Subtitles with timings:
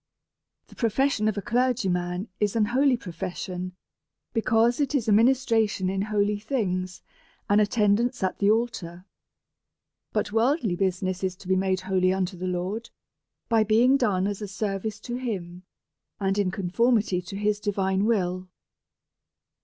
[0.65, 3.75] The profession of a clergyman is an holy profession,
[4.33, 7.03] because it is a ministration in holy tilings,
[7.47, 9.05] an attend ance at the altar.
[10.11, 12.89] But worldly business is to be made holy unto the Lord,
[13.47, 15.65] by being done as a service to him,
[16.19, 18.49] and in conformity to his divine will.